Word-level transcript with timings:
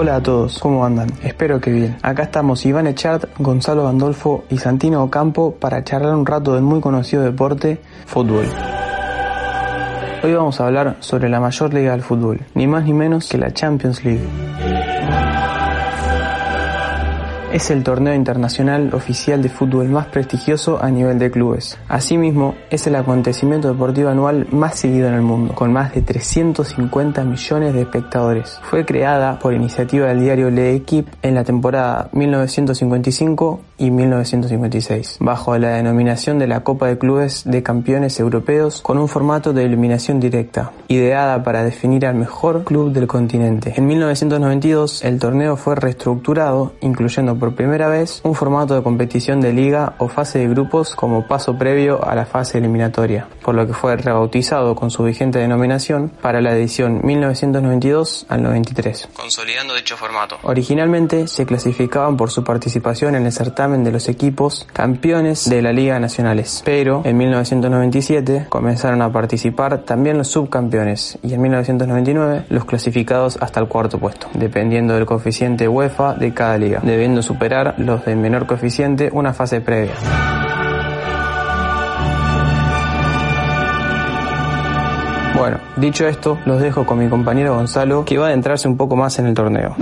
Hola 0.00 0.14
a 0.14 0.22
todos, 0.22 0.60
¿cómo 0.60 0.86
andan? 0.86 1.08
Espero 1.24 1.60
que 1.60 1.72
bien. 1.72 1.96
Acá 2.02 2.22
estamos 2.22 2.64
Iván 2.64 2.86
Echart, 2.86 3.24
Gonzalo 3.40 3.82
Gandolfo 3.82 4.44
y 4.48 4.58
Santino 4.58 5.02
Ocampo 5.02 5.56
para 5.56 5.82
charlar 5.82 6.14
un 6.14 6.24
rato 6.24 6.54
del 6.54 6.62
muy 6.62 6.80
conocido 6.80 7.24
deporte, 7.24 7.80
fútbol. 8.06 8.46
Hoy 10.22 10.32
vamos 10.32 10.60
a 10.60 10.66
hablar 10.68 10.98
sobre 11.00 11.28
la 11.28 11.40
mayor 11.40 11.74
liga 11.74 11.90
del 11.90 12.02
fútbol, 12.02 12.38
ni 12.54 12.68
más 12.68 12.84
ni 12.84 12.92
menos 12.92 13.28
que 13.28 13.38
la 13.38 13.52
Champions 13.52 14.04
League. 14.04 14.22
Es 17.50 17.70
el 17.70 17.82
torneo 17.82 18.14
internacional 18.14 18.92
oficial 18.92 19.40
de 19.40 19.48
fútbol 19.48 19.88
más 19.88 20.06
prestigioso 20.08 20.82
a 20.82 20.90
nivel 20.90 21.18
de 21.18 21.30
clubes. 21.30 21.78
Asimismo, 21.88 22.56
es 22.68 22.86
el 22.86 22.94
acontecimiento 22.94 23.68
deportivo 23.68 24.10
anual 24.10 24.46
más 24.50 24.78
seguido 24.78 25.08
en 25.08 25.14
el 25.14 25.22
mundo, 25.22 25.54
con 25.54 25.72
más 25.72 25.94
de 25.94 26.02
350 26.02 27.24
millones 27.24 27.72
de 27.72 27.80
espectadores. 27.80 28.60
Fue 28.64 28.84
creada 28.84 29.38
por 29.38 29.54
iniciativa 29.54 30.08
del 30.08 30.20
diario 30.20 30.50
Le 30.50 30.74
Equipe 30.74 31.10
en 31.22 31.36
la 31.36 31.44
temporada 31.44 32.10
1955 32.12 33.60
y 33.78 33.90
1956, 33.90 35.18
bajo 35.20 35.56
la 35.56 35.70
denominación 35.70 36.38
de 36.38 36.48
la 36.48 36.60
Copa 36.60 36.88
de 36.88 36.98
Clubes 36.98 37.44
de 37.44 37.62
Campeones 37.62 38.18
Europeos 38.20 38.82
con 38.82 38.98
un 38.98 39.08
formato 39.08 39.52
de 39.52 39.64
eliminación 39.64 40.20
directa, 40.20 40.72
ideada 40.88 41.42
para 41.42 41.62
definir 41.62 42.04
al 42.04 42.16
mejor 42.16 42.64
club 42.64 42.92
del 42.92 43.06
continente. 43.06 43.74
En 43.76 43.86
1992, 43.86 45.04
el 45.04 45.18
torneo 45.18 45.56
fue 45.56 45.76
reestructurado, 45.76 46.72
incluyendo 46.80 47.38
por 47.38 47.54
primera 47.54 47.88
vez 47.88 48.20
un 48.24 48.34
formato 48.34 48.74
de 48.74 48.82
competición 48.82 49.40
de 49.40 49.52
liga 49.52 49.94
o 49.98 50.08
fase 50.08 50.40
de 50.40 50.48
grupos 50.48 50.94
como 50.94 51.26
paso 51.26 51.56
previo 51.56 52.04
a 52.04 52.14
la 52.14 52.26
fase 52.26 52.58
eliminatoria, 52.58 53.28
por 53.42 53.54
lo 53.54 53.66
que 53.66 53.74
fue 53.74 53.96
rebautizado 53.96 54.74
con 54.74 54.90
su 54.90 55.04
vigente 55.04 55.38
denominación 55.38 56.10
para 56.20 56.40
la 56.40 56.52
edición 56.56 57.00
1992 57.04 58.26
al 58.28 58.42
93, 58.42 59.08
consolidando 59.14 59.74
dicho 59.74 59.96
formato. 59.96 60.36
Originalmente 60.42 61.28
se 61.28 61.46
clasificaban 61.46 62.16
por 62.16 62.30
su 62.30 62.42
participación 62.42 63.14
en 63.14 63.26
el 63.26 63.32
certamen 63.32 63.67
de 63.68 63.92
los 63.92 64.08
equipos 64.08 64.66
campeones 64.72 65.48
de 65.48 65.60
la 65.60 65.72
Liga 65.72 66.00
Nacionales, 66.00 66.62
pero 66.64 67.02
en 67.04 67.16
1997 67.18 68.46
comenzaron 68.48 69.02
a 69.02 69.12
participar 69.12 69.82
también 69.82 70.16
los 70.16 70.28
subcampeones 70.28 71.18
y 71.22 71.34
en 71.34 71.42
1999 71.42 72.46
los 72.48 72.64
clasificados 72.64 73.36
hasta 73.40 73.60
el 73.60 73.68
cuarto 73.68 73.98
puesto, 73.98 74.28
dependiendo 74.32 74.94
del 74.94 75.04
coeficiente 75.04 75.68
UEFA 75.68 76.14
de 76.14 76.32
cada 76.32 76.56
liga, 76.56 76.80
debiendo 76.82 77.22
superar 77.22 77.74
los 77.76 78.04
de 78.06 78.16
menor 78.16 78.46
coeficiente 78.46 79.10
una 79.12 79.34
fase 79.34 79.60
previa. 79.60 79.92
Bueno, 85.36 85.58
dicho 85.76 86.08
esto, 86.08 86.38
los 86.46 86.60
dejo 86.60 86.84
con 86.84 86.98
mi 86.98 87.08
compañero 87.08 87.54
Gonzalo, 87.54 88.04
que 88.04 88.18
va 88.18 88.24
a 88.24 88.28
adentrarse 88.28 88.66
un 88.66 88.76
poco 88.76 88.96
más 88.96 89.18
en 89.20 89.26
el 89.26 89.34
torneo. 89.34 89.76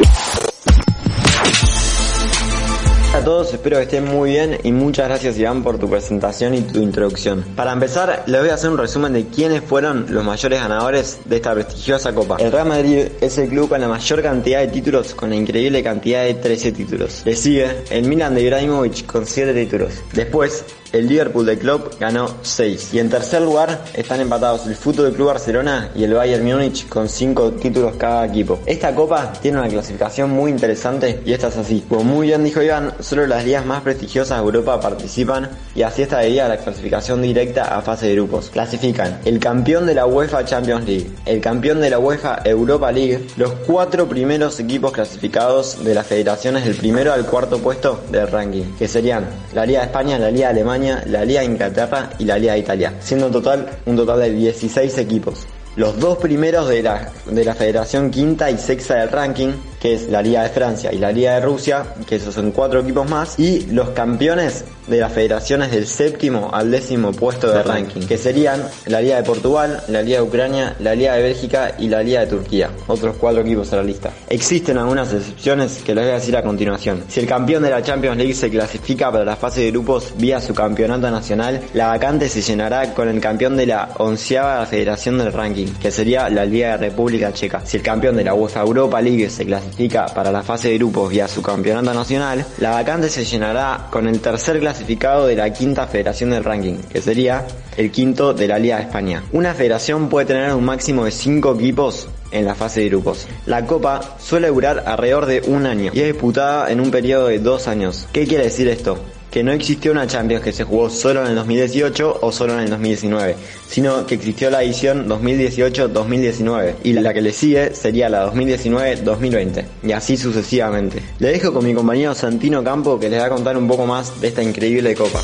A 3.16 3.24
todos, 3.24 3.50
espero 3.54 3.78
que 3.78 3.84
estén 3.84 4.04
muy 4.04 4.32
bien 4.32 4.58
y 4.62 4.72
muchas 4.72 5.08
gracias 5.08 5.38
Iván 5.38 5.62
por 5.62 5.78
tu 5.78 5.88
presentación 5.88 6.52
y 6.52 6.60
tu 6.60 6.80
introducción. 6.80 7.46
Para 7.56 7.72
empezar, 7.72 8.24
les 8.26 8.38
voy 8.42 8.50
a 8.50 8.54
hacer 8.54 8.68
un 8.68 8.76
resumen 8.76 9.14
de 9.14 9.24
quiénes 9.24 9.62
fueron 9.62 10.04
los 10.10 10.22
mayores 10.22 10.60
ganadores 10.60 11.20
de 11.24 11.36
esta 11.36 11.54
prestigiosa 11.54 12.12
copa. 12.14 12.36
El 12.38 12.52
Real 12.52 12.68
Madrid 12.68 13.06
es 13.22 13.38
el 13.38 13.48
club 13.48 13.70
con 13.70 13.80
la 13.80 13.88
mayor 13.88 14.20
cantidad 14.20 14.60
de 14.60 14.68
títulos, 14.68 15.14
con 15.14 15.30
la 15.30 15.36
increíble 15.36 15.82
cantidad 15.82 16.24
de 16.24 16.34
13 16.34 16.72
títulos. 16.72 17.22
Le 17.24 17.34
sigue 17.34 17.84
el 17.88 18.06
Milan 18.06 18.34
de 18.34 18.42
Ibrahimovic 18.42 19.06
con 19.06 19.24
7 19.24 19.54
títulos. 19.54 19.94
Después, 20.12 20.66
el 20.92 21.08
Liverpool 21.08 21.46
de 21.46 21.58
Club 21.58 21.96
ganó 21.98 22.28
6. 22.42 22.94
Y 22.94 22.98
en 22.98 23.10
tercer 23.10 23.42
lugar 23.42 23.84
están 23.94 24.20
empatados 24.20 24.66
el 24.66 24.76
Fútbol 24.76 25.12
Club 25.12 25.28
Barcelona 25.28 25.90
y 25.94 26.04
el 26.04 26.14
Bayern 26.14 26.44
Múnich 26.44 26.88
con 26.88 27.08
5 27.08 27.52
títulos 27.52 27.94
cada 27.96 28.26
equipo. 28.26 28.60
Esta 28.66 28.94
copa 28.94 29.32
tiene 29.40 29.58
una 29.58 29.68
clasificación 29.68 30.30
muy 30.30 30.50
interesante 30.50 31.22
y 31.24 31.32
esta 31.32 31.48
es 31.48 31.56
así. 31.56 31.84
Como 31.88 32.04
muy 32.04 32.28
bien 32.28 32.44
dijo 32.44 32.62
Iván, 32.62 32.94
solo 33.00 33.26
las 33.26 33.44
ligas 33.44 33.66
más 33.66 33.82
prestigiosas 33.82 34.38
de 34.38 34.44
Europa 34.44 34.80
participan 34.80 35.48
y 35.74 35.82
así 35.82 36.02
está 36.02 36.18
debido 36.18 36.44
a 36.44 36.48
la 36.48 36.56
clasificación 36.56 37.22
directa 37.22 37.76
a 37.76 37.82
fase 37.82 38.06
de 38.06 38.14
grupos. 38.14 38.50
Clasifican 38.50 39.20
el 39.24 39.38
campeón 39.38 39.86
de 39.86 39.94
la 39.94 40.06
UEFA 40.06 40.44
Champions 40.44 40.86
League, 40.86 41.10
el 41.24 41.40
campeón 41.40 41.80
de 41.80 41.90
la 41.90 41.98
UEFA 41.98 42.40
Europa 42.44 42.92
League, 42.92 43.26
los 43.36 43.52
cuatro 43.66 44.08
primeros 44.08 44.58
equipos 44.60 44.92
clasificados 44.92 45.84
de 45.84 45.94
las 45.94 46.06
federaciones 46.06 46.64
del 46.64 46.76
primero 46.76 47.12
al 47.12 47.26
cuarto 47.26 47.58
puesto 47.58 48.02
del 48.10 48.28
ranking, 48.28 48.64
que 48.78 48.88
serían 48.88 49.26
la 49.54 49.66
Liga 49.66 49.80
de 49.80 49.86
España, 49.86 50.18
la 50.18 50.30
Liga 50.30 50.52
de 50.52 50.64
La 50.78 51.24
Liga 51.24 51.40
de 51.40 51.46
Inglaterra 51.46 52.10
y 52.18 52.24
la 52.24 52.38
Liga 52.38 52.52
de 52.52 52.58
Italia, 52.58 52.94
siendo 53.00 53.30
total 53.30 53.66
un 53.86 53.96
total 53.96 54.20
de 54.20 54.30
16 54.30 54.98
equipos. 54.98 55.46
Los 55.74 55.98
dos 55.98 56.18
primeros 56.18 56.68
de 56.68 56.82
la, 56.82 57.12
de 57.26 57.44
la 57.44 57.54
Federación 57.54 58.10
Quinta 58.10 58.50
y 58.50 58.58
Sexta 58.58 58.96
del 58.96 59.10
ranking, 59.10 59.52
que 59.86 59.94
es 59.94 60.08
la 60.08 60.20
Liga 60.20 60.42
de 60.42 60.48
Francia 60.48 60.92
y 60.92 60.98
la 60.98 61.12
Liga 61.12 61.34
de 61.34 61.40
Rusia, 61.42 61.86
que 62.08 62.16
esos 62.16 62.34
son 62.34 62.50
cuatro 62.50 62.80
equipos 62.80 63.08
más, 63.08 63.38
y 63.38 63.66
los 63.66 63.90
campeones 63.90 64.64
de 64.88 64.98
las 64.98 65.12
federaciones 65.12 65.70
del 65.70 65.86
séptimo 65.86 66.50
al 66.52 66.72
décimo 66.72 67.12
puesto 67.12 67.52
de 67.52 67.62
ranking, 67.62 68.00
que 68.00 68.18
serían 68.18 68.64
la 68.86 69.00
Liga 69.00 69.16
de 69.16 69.22
Portugal, 69.22 69.80
la 69.86 70.02
Liga 70.02 70.18
de 70.18 70.22
Ucrania, 70.24 70.74
la 70.80 70.96
Liga 70.96 71.14
de 71.14 71.22
Bélgica 71.22 71.76
y 71.78 71.88
la 71.88 72.02
Liga 72.02 72.20
de 72.20 72.26
Turquía, 72.26 72.70
otros 72.88 73.14
cuatro 73.16 73.42
equipos 73.42 73.72
a 73.72 73.76
la 73.76 73.84
lista. 73.84 74.10
Existen 74.28 74.76
algunas 74.76 75.12
excepciones 75.12 75.82
que 75.84 75.94
les 75.94 76.02
voy 76.02 76.12
a 76.12 76.16
decir 76.16 76.36
a 76.36 76.42
continuación. 76.42 77.04
Si 77.06 77.20
el 77.20 77.26
campeón 77.26 77.62
de 77.62 77.70
la 77.70 77.80
Champions 77.80 78.16
League 78.16 78.34
se 78.34 78.50
clasifica 78.50 79.12
para 79.12 79.24
la 79.24 79.36
fase 79.36 79.60
de 79.60 79.70
grupos 79.70 80.14
vía 80.18 80.40
su 80.40 80.52
campeonato 80.52 81.08
nacional, 81.12 81.60
la 81.74 81.88
vacante 81.88 82.28
se 82.28 82.42
llenará 82.42 82.92
con 82.92 83.08
el 83.08 83.20
campeón 83.20 83.56
de 83.56 83.66
la 83.66 83.90
onceava 83.98 84.66
federación 84.66 85.18
del 85.18 85.32
ranking, 85.32 85.66
que 85.80 85.92
sería 85.92 86.28
la 86.28 86.44
Liga 86.44 86.76
de 86.76 86.88
República 86.88 87.32
Checa. 87.32 87.64
Si 87.64 87.76
el 87.76 87.84
campeón 87.84 88.16
de 88.16 88.24
la 88.24 88.34
UEFA 88.34 88.62
Europa 88.62 89.00
League 89.00 89.30
se 89.30 89.44
clasifica 89.44 89.75
para 90.14 90.32
la 90.32 90.42
fase 90.42 90.68
de 90.68 90.78
grupos 90.78 91.10
vía 91.10 91.28
su 91.28 91.42
campeonato 91.42 91.92
nacional, 91.92 92.46
la 92.58 92.70
vacante 92.70 93.10
se 93.10 93.24
llenará 93.24 93.88
con 93.90 94.08
el 94.08 94.20
tercer 94.20 94.58
clasificado 94.58 95.26
de 95.26 95.36
la 95.36 95.52
quinta 95.52 95.86
federación 95.86 96.30
del 96.30 96.44
ranking, 96.44 96.78
que 96.90 97.02
sería 97.02 97.46
el 97.76 97.90
quinto 97.90 98.32
de 98.32 98.48
la 98.48 98.58
Liga 98.58 98.76
de 98.76 98.84
España. 98.84 99.22
Una 99.32 99.52
federación 99.52 100.08
puede 100.08 100.26
tener 100.26 100.54
un 100.54 100.64
máximo 100.64 101.04
de 101.04 101.10
5 101.10 101.56
equipos 101.56 102.08
en 102.30 102.46
la 102.46 102.54
fase 102.54 102.80
de 102.80 102.88
grupos. 102.88 103.26
La 103.44 103.66
copa 103.66 104.16
suele 104.18 104.48
durar 104.48 104.82
alrededor 104.86 105.26
de 105.26 105.42
un 105.46 105.66
año 105.66 105.92
y 105.94 106.00
es 106.00 106.06
disputada 106.06 106.70
en 106.70 106.80
un 106.80 106.90
periodo 106.90 107.28
de 107.28 107.38
dos 107.38 107.68
años. 107.68 108.08
¿Qué 108.12 108.26
quiere 108.26 108.44
decir 108.44 108.68
esto? 108.68 108.98
Que 109.36 109.42
no 109.42 109.52
existió 109.52 109.92
una 109.92 110.06
Champions 110.06 110.42
que 110.42 110.50
se 110.50 110.64
jugó 110.64 110.88
solo 110.88 111.20
en 111.20 111.26
el 111.26 111.34
2018 111.34 112.20
o 112.22 112.32
solo 112.32 112.54
en 112.54 112.60
el 112.60 112.70
2019, 112.70 113.36
sino 113.68 114.06
que 114.06 114.14
existió 114.14 114.48
la 114.48 114.62
edición 114.62 115.06
2018-2019 115.10 116.76
y 116.84 116.94
la 116.94 117.12
que 117.12 117.20
le 117.20 117.34
sigue 117.34 117.74
sería 117.74 118.08
la 118.08 118.32
2019-2020 118.32 119.64
y 119.82 119.92
así 119.92 120.16
sucesivamente. 120.16 121.02
Le 121.18 121.32
dejo 121.32 121.52
con 121.52 121.66
mi 121.66 121.74
compañero 121.74 122.14
Santino 122.14 122.64
Campo 122.64 122.98
que 122.98 123.10
les 123.10 123.20
va 123.20 123.26
a 123.26 123.28
contar 123.28 123.58
un 123.58 123.68
poco 123.68 123.84
más 123.84 124.22
de 124.22 124.28
esta 124.28 124.42
increíble 124.42 124.94
copa. 124.94 125.20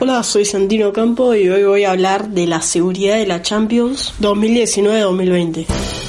Hola, 0.00 0.24
soy 0.24 0.44
Santino 0.44 0.92
Campo 0.92 1.32
y 1.32 1.48
hoy 1.48 1.62
voy 1.62 1.84
a 1.84 1.92
hablar 1.92 2.30
de 2.30 2.48
la 2.48 2.60
seguridad 2.60 3.14
de 3.14 3.28
la 3.28 3.42
Champions 3.42 4.12
2019-2020. 4.20 6.05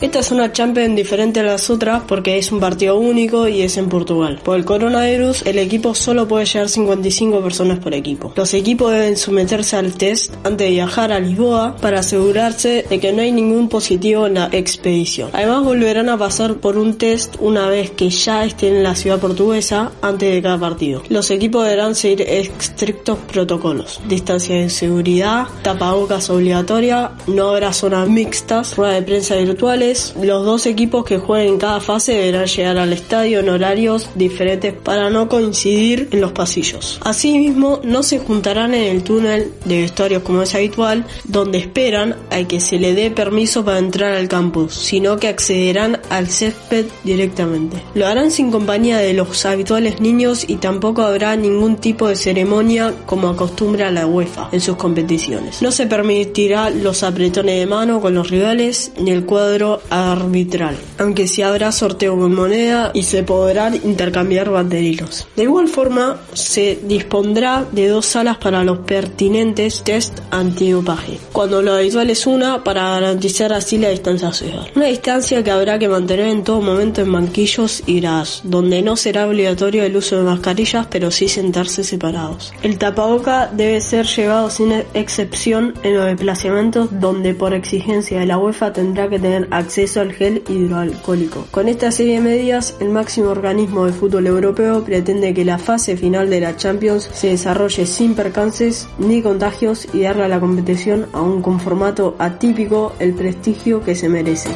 Esta 0.00 0.20
es 0.20 0.30
una 0.30 0.52
Champions 0.52 0.94
diferente 0.94 1.40
a 1.40 1.42
las 1.42 1.70
otras 1.70 2.04
porque 2.06 2.38
es 2.38 2.52
un 2.52 2.60
partido 2.60 2.96
único 2.96 3.48
y 3.48 3.62
es 3.62 3.76
en 3.78 3.88
Portugal. 3.88 4.40
Por 4.44 4.56
el 4.56 4.64
coronavirus, 4.64 5.44
el 5.44 5.58
equipo 5.58 5.92
solo 5.92 6.28
puede 6.28 6.44
llevar 6.46 6.68
55 6.68 7.40
personas 7.40 7.80
por 7.80 7.92
equipo. 7.92 8.32
Los 8.36 8.54
equipos 8.54 8.92
deben 8.92 9.16
someterse 9.16 9.74
al 9.74 9.94
test 9.94 10.32
antes 10.44 10.68
de 10.68 10.70
viajar 10.70 11.10
a 11.10 11.18
Lisboa 11.18 11.74
para 11.80 11.98
asegurarse 11.98 12.86
de 12.88 13.00
que 13.00 13.12
no 13.12 13.22
hay 13.22 13.32
ningún 13.32 13.68
positivo 13.68 14.28
en 14.28 14.34
la 14.34 14.48
expedición. 14.52 15.30
Además, 15.32 15.64
volverán 15.64 16.08
a 16.10 16.16
pasar 16.16 16.54
por 16.58 16.78
un 16.78 16.96
test 16.96 17.34
una 17.40 17.66
vez 17.66 17.90
que 17.90 18.08
ya 18.08 18.44
estén 18.44 18.76
en 18.76 18.84
la 18.84 18.94
ciudad 18.94 19.18
portuguesa 19.18 19.90
antes 20.00 20.32
de 20.32 20.40
cada 20.40 20.60
partido. 20.60 21.02
Los 21.08 21.28
equipos 21.32 21.64
deberán 21.64 21.96
seguir 21.96 22.22
estrictos 22.22 23.18
protocolos. 23.32 24.00
Distancia 24.06 24.54
de 24.60 24.70
seguridad, 24.70 25.48
tapabocas 25.62 26.30
obligatoria, 26.30 27.10
no 27.26 27.48
habrá 27.48 27.72
zonas 27.72 28.08
mixtas, 28.08 28.76
rueda 28.76 28.94
de 28.94 29.02
prensa 29.02 29.34
virtuales, 29.34 29.87
los 30.20 30.44
dos 30.44 30.66
equipos 30.66 31.04
que 31.04 31.18
jueguen 31.18 31.54
en 31.54 31.58
cada 31.58 31.80
fase 31.80 32.12
deberán 32.12 32.46
llegar 32.46 32.78
al 32.78 32.92
estadio 32.92 33.40
en 33.40 33.48
horarios 33.48 34.10
diferentes 34.14 34.74
para 34.74 35.10
no 35.10 35.28
coincidir 35.28 36.08
en 36.12 36.20
los 36.20 36.32
pasillos. 36.32 37.00
Asimismo, 37.04 37.80
no 37.84 38.02
se 38.02 38.18
juntarán 38.18 38.74
en 38.74 38.96
el 38.96 39.02
túnel 39.02 39.52
de 39.64 39.82
vestuarios 39.82 40.22
como 40.22 40.42
es 40.42 40.54
habitual, 40.54 41.04
donde 41.24 41.58
esperan 41.58 42.16
a 42.30 42.44
que 42.44 42.60
se 42.60 42.78
le 42.78 42.94
dé 42.94 43.10
permiso 43.10 43.64
para 43.64 43.78
entrar 43.78 44.14
al 44.14 44.28
campus, 44.28 44.74
sino 44.74 45.16
que 45.16 45.28
accederán 45.28 46.00
al 46.10 46.28
césped 46.28 46.86
directamente. 47.04 47.82
Lo 47.94 48.06
harán 48.06 48.30
sin 48.30 48.50
compañía 48.50 48.98
de 48.98 49.14
los 49.14 49.44
habituales 49.46 50.00
niños 50.00 50.44
y 50.46 50.56
tampoco 50.56 51.02
habrá 51.02 51.36
ningún 51.36 51.76
tipo 51.76 52.08
de 52.08 52.16
ceremonia 52.16 52.94
como 53.06 53.28
acostumbra 53.28 53.90
la 53.90 54.06
UEFA 54.06 54.48
en 54.52 54.60
sus 54.60 54.76
competiciones. 54.76 55.62
No 55.62 55.72
se 55.72 55.86
permitirá 55.86 56.70
los 56.70 57.02
apretones 57.02 57.58
de 57.58 57.66
mano 57.66 58.00
con 58.00 58.14
los 58.14 58.30
rivales 58.30 58.92
ni 58.98 59.10
el 59.10 59.24
cuadro 59.24 59.77
arbitral, 59.90 60.76
aunque 60.98 61.28
sí 61.28 61.42
habrá 61.42 61.72
sorteo 61.72 62.18
con 62.18 62.34
moneda 62.34 62.90
y 62.94 63.02
se 63.02 63.22
podrán 63.22 63.74
intercambiar 63.74 64.50
banderillos. 64.50 65.26
De 65.36 65.44
igual 65.44 65.68
forma, 65.68 66.18
se 66.32 66.78
dispondrá 66.82 67.66
de 67.72 67.88
dos 67.88 68.06
salas 68.06 68.38
para 68.38 68.64
los 68.64 68.78
pertinentes 68.78 69.82
test 69.84 70.20
antidopaje, 70.30 71.18
cuando 71.32 71.62
lo 71.62 71.74
habitual 71.74 72.10
es 72.10 72.26
una 72.26 72.64
para 72.64 72.90
garantizar 72.90 73.52
así 73.52 73.78
la 73.78 73.90
distancia 73.90 74.32
social. 74.32 74.70
Una 74.74 74.86
distancia 74.86 75.42
que 75.42 75.50
habrá 75.50 75.78
que 75.78 75.88
mantener 75.88 76.28
en 76.28 76.44
todo 76.44 76.60
momento 76.60 77.00
en 77.00 77.12
banquillos 77.12 77.82
y 77.86 78.00
gradas, 78.00 78.42
donde 78.44 78.82
no 78.82 78.96
será 78.96 79.26
obligatorio 79.26 79.84
el 79.84 79.96
uso 79.96 80.16
de 80.16 80.22
mascarillas, 80.22 80.86
pero 80.90 81.10
sí 81.10 81.28
sentarse 81.28 81.84
separados. 81.84 82.52
El 82.62 82.78
tapaboca 82.78 83.50
debe 83.52 83.80
ser 83.80 84.06
llevado 84.06 84.50
sin 84.50 84.72
excepción 84.94 85.74
en 85.82 85.96
los 85.96 86.06
desplazamientos 86.06 86.88
donde 86.90 87.34
por 87.34 87.54
exigencia 87.54 88.20
de 88.20 88.26
la 88.26 88.38
UEFA 88.38 88.72
tendrá 88.72 89.08
que 89.08 89.18
tener 89.18 89.48
acceso 89.68 90.00
al 90.00 90.14
gel 90.14 90.42
hidroalcohólico. 90.48 91.46
Con 91.50 91.68
esta 91.68 91.90
serie 91.90 92.14
de 92.14 92.20
medidas, 92.22 92.74
el 92.80 92.88
máximo 92.88 93.28
organismo 93.28 93.84
de 93.84 93.92
fútbol 93.92 94.26
europeo 94.26 94.82
pretende 94.82 95.34
que 95.34 95.44
la 95.44 95.58
fase 95.58 95.94
final 95.94 96.30
de 96.30 96.40
la 96.40 96.56
Champions 96.56 97.08
se 97.12 97.28
desarrolle 97.28 97.84
sin 97.84 98.14
percances 98.14 98.88
ni 98.98 99.20
contagios 99.20 99.86
y 99.92 100.00
darle 100.00 100.24
a 100.24 100.28
la 100.28 100.40
competición, 100.40 101.06
aún 101.12 101.42
con 101.42 101.60
formato 101.60 102.16
atípico, 102.18 102.94
el 102.98 103.12
prestigio 103.12 103.84
que 103.84 103.94
se 103.94 104.08
merece. 104.08 104.48